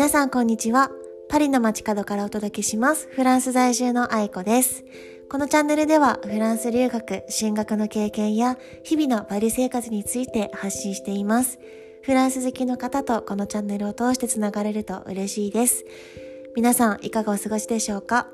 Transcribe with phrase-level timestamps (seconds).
[0.00, 0.90] 皆さんこんにちは。
[1.28, 3.06] パリの街角からお届けします。
[3.12, 4.82] フランス在住の愛子です。
[5.28, 11.58] このチャンネルではフランス留学、進学の経験や日々のパリ生活について発信しています。
[12.00, 15.84] フランス好きの方とこのチャンネルを通してつながれると嬉しいです。
[16.56, 18.28] 皆さんいかがお過ごしでしょうか？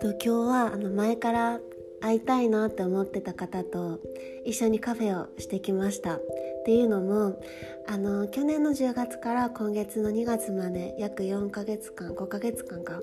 [0.00, 1.60] 今日はあの前から
[2.00, 4.00] 会いたいなって思ってた方と
[4.44, 6.16] 一緒にカフェをしてきました。
[6.16, 6.20] っ
[6.64, 7.40] ていうのも
[7.86, 13.00] あの去年の10月から今月の2月まで約4ヶ月間5ヶ月間か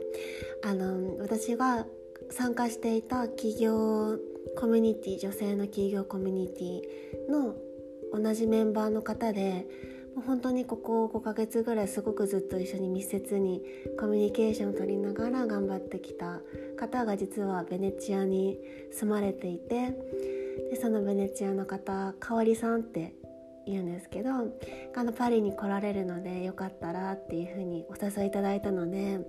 [0.66, 1.86] あの私が
[2.30, 4.18] 参加していた企業
[4.58, 7.56] コミュニティ女性の企業コミュニティの
[8.14, 9.66] 同じメンバーの方で
[10.16, 13.62] もう本当にここ5ヶ月ぐらいすごくずっと一緒に密接に
[14.00, 16.42] コミュニケーションを取りながら頑張ってきた
[16.78, 18.60] 方が実はベネチアに
[18.92, 19.92] 住まれていて
[20.70, 23.16] でそのベネチアの方かわりさんって
[23.66, 24.30] 言うんですけど
[24.96, 29.20] あのパリに来られるのでよかったらっていうふうにお誘いいただいたので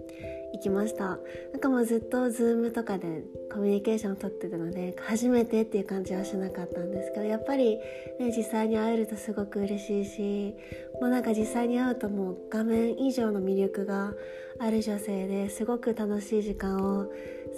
[0.55, 1.05] 行きました。
[1.05, 1.17] な
[1.57, 7.77] んかもうずっと Zoom とかでコミュニケーションをとってたので初めてっていう感じはしなかったんですけどやっぱり、
[8.21, 10.55] ね、実際に会えるとすごく嬉しいし
[11.01, 14.13] もうなんか実際に会うともう画面以上の魅力が
[14.61, 17.07] ある女性ですごく楽しい時間を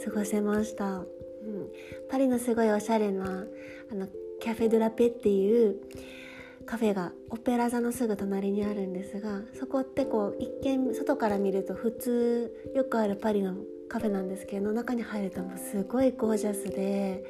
[0.04, 1.04] 過ごせました、うん、
[2.10, 3.44] パリのすごいおしゃれな
[3.90, 4.08] あの
[4.40, 5.76] キャフェ・ドゥ・ラペっていう
[6.66, 13.54] カフェがオペラ座のすぐ隣にあるんですがそこってこう一見外から見ると普通よくあるパリの
[13.88, 17.24] カフェなんですけど中に入るともうすごいゴージャスで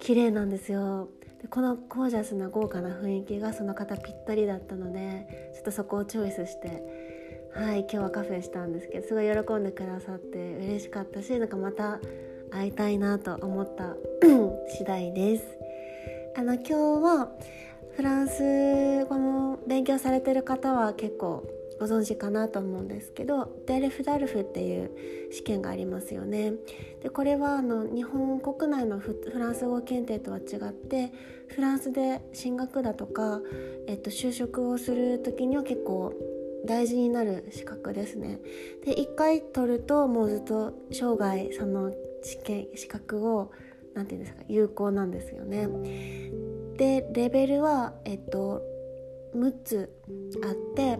[0.00, 1.08] 綺麗なんですよ
[1.50, 6.82] このゴージャスな豪華な雰囲気がその方ぴったりだったのでちょっとそこをチョイスして
[7.54, 12.00] はい今日はカフェしたんですけどすごい喜んでくださって嬉しかったしなんかまた
[12.50, 13.94] 会いたいなと思った
[14.68, 15.58] 次第です。
[16.36, 17.32] あの今日は
[17.98, 21.44] フランス語の勉強されてる方は結構
[21.80, 24.92] ご存知かなと思うんですけどデルフダルフっていう
[25.32, 26.52] 試験がありますよね。
[27.02, 31.10] でこれはあの日本国内のフランス語検定とは違って
[31.48, 33.40] フランスで進学だとか、
[33.88, 36.12] えっと、就職をする時には結構
[36.64, 38.38] 大事になる資格ですね。
[38.84, 41.92] で1回取るともうずっと生涯その
[42.22, 43.50] 試験資格を
[43.94, 45.68] 何て言うんですか有効なんですよね。
[46.78, 48.62] でレベルはえっと
[49.34, 49.92] 6つ
[50.42, 50.96] あって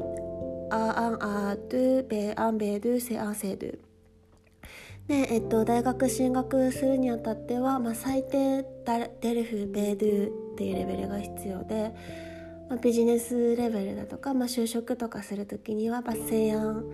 [0.71, 3.79] アアンアドゥベアンベドゥセアンセドゥ
[5.09, 8.63] で、えっと、大学進学するにあたっては、まあ、最低
[9.23, 11.95] デルフベドゥっていうレベルが必要で、
[12.69, 16.85] まあ、ビジネスレベルだとか、まあ、就職とかする時には、まあ、西安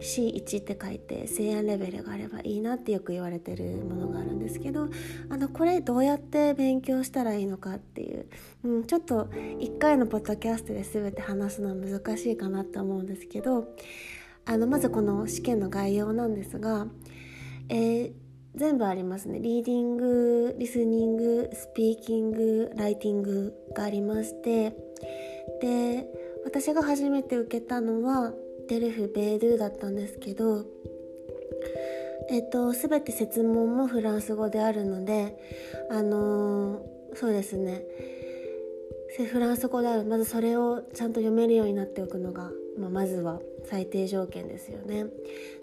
[0.00, 4.88] C1 って書いて西安レベルがあればいいなってよく言われてるものがあるんですけど
[5.28, 8.26] あのこれどうやって勉強したらいいのかっていう、
[8.64, 13.74] うん、ちょっと1回のポッドキャストで全て話すのは難しいかなと思うんですけど
[14.46, 16.86] あのまずこの試験の概要なんですが、
[17.68, 18.12] えー、
[18.54, 19.40] 全部ありますね。
[19.40, 24.74] リーディングリスニングスピーキングライティングがありまして
[25.60, 26.06] で
[26.44, 28.32] 私が初めて受けたのは
[28.68, 30.64] デルフ・ベールーだったんですけど
[32.30, 35.36] えっと全て設問もフランス語であるので
[35.90, 37.82] あのー、そうですね。
[39.26, 40.04] フランス語である。
[40.04, 45.06] まずそれをちゃんと読めるようになっておくのが、まあ、まずは最低条件ですよね。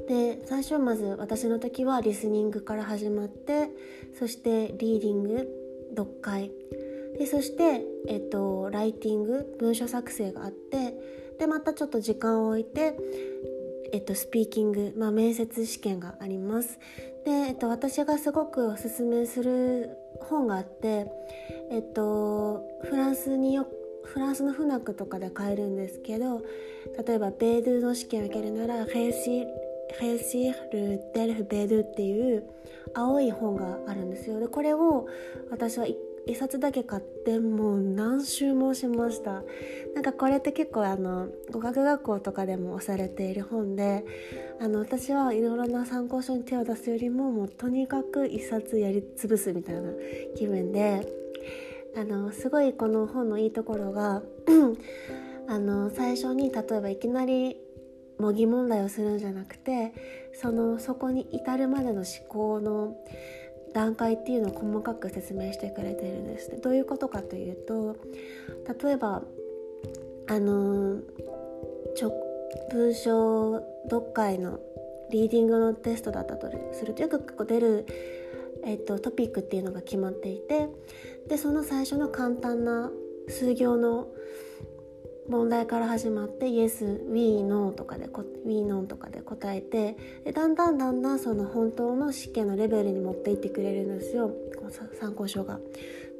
[0.10, 3.70] で最初まず私の時はリスニングから始まって
[4.18, 5.48] そしてリーディング
[5.96, 6.52] 読解。
[7.18, 10.94] でそして、えっと、ライティング文書作成があって
[11.40, 12.96] でまたちょっと時間を置いて、
[13.92, 16.80] えっと、スピーキング、まあ、面接試験があります。
[17.26, 21.08] で、えっと、私がすごくおすすめする本があって、
[21.72, 23.68] えっと、フランスによ
[24.06, 26.44] フランスのフナックとかで買えるんですけど
[27.06, 29.46] 例えば B2 の試験を受けるなら「ヘイシー
[30.00, 32.44] ヘイシール・デルフ・ベードゥ」っていう
[32.94, 35.08] 青い本があるんですよでこれを
[35.50, 35.96] 私は1
[36.34, 39.44] 冊だけ買ってもう何周もしました。
[39.94, 44.04] なんかこれって結構あの語学学校とかでも推されている本で
[44.60, 49.92] あの私はいろいろな参考書に手を出すよりももうとにかく1冊やり潰すみたいな
[50.36, 51.08] 気分で
[51.96, 54.22] あのすごいこの本のいいところが
[55.48, 57.58] あの最初に例えばいきなり
[58.20, 59.94] 模擬問題をするんじゃなくて
[60.34, 62.96] そのそこに至るまでの思考の
[63.76, 67.98] 段階っていうのを細かく説明してくれてるんですどういうことかというと
[68.86, 69.22] 例えば
[70.28, 71.02] あの
[72.72, 74.60] 文章読解の
[75.12, 77.86] リーディングのテストだったとするとよく出る
[78.68, 80.70] えっと、トピックっていうのが決まっていて
[81.28, 82.90] でその最初の簡単な
[83.30, 84.08] 数行の
[85.28, 88.08] 問題から始まって「Yes」「We」「No」とかで
[88.46, 94.32] 「We」「No」とかで答えてでだんだんだんだんその本当の試験のレベルに持っていってくれるんですよ
[95.00, 95.60] 参考書が。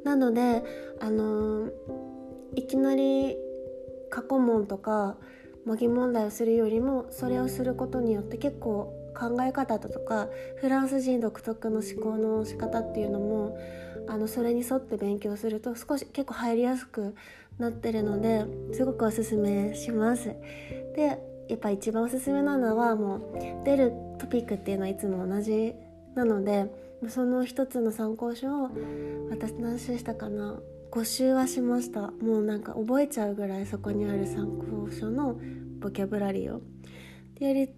[0.04, 0.62] なので
[1.00, 1.70] あのー、
[2.54, 3.36] いきなり
[4.10, 5.16] 過去問とか
[5.64, 13.58] 模擬問題をするよりもそれをすることによって結構考え方だとかフランス人独特の思考の仕方っていうのも
[14.08, 17.14] あのそれに沿って勉強すると少し結構入りやすく
[17.58, 20.34] なってるのですごくおすすめします。
[20.94, 21.18] で
[21.48, 25.74] やっぱ一番おすすめなのはもう出るトピックっていうのはいつも同じ
[26.14, 26.66] なので
[27.08, 28.70] その一つの参考書を
[29.30, 30.58] 私何周したかな
[30.90, 35.38] 5周はしましたもうなんか覚えちゃうぐらいそこにある参考書の
[35.78, 36.62] ボキャブラリーを。
[37.38, 37.70] でやり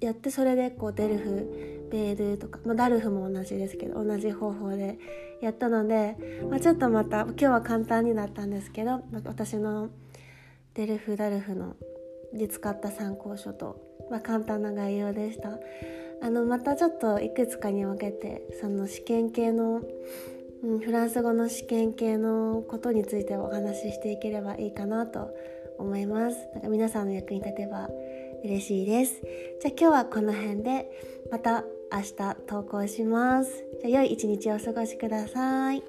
[0.00, 4.98] やってそれでこうデルフベールとか、まあ、ダルフも同じですけど同じ方法で
[5.42, 6.16] やったので、
[6.50, 9.90] まあ、ちょっとまた今日は簡単になったんですけど、まあ、私の
[10.74, 11.76] デルフダルフの
[12.32, 13.78] で使った参考書と、
[14.10, 15.58] まあ、簡単な概要でした。
[16.22, 19.82] あのまたちょっといくつかに分けてその試験系の、
[20.62, 25.34] うん、フランス語の試験系のことについてお話ししていければいいかなと
[25.78, 26.36] 思います。
[26.54, 27.90] なんか皆さんの役に立てば
[28.44, 29.20] 嬉しいです。
[29.60, 30.88] じゃあ今日はこの辺で
[31.30, 33.64] また明日投稿します。
[33.82, 35.82] じゃあ良い一日をお過ごしください。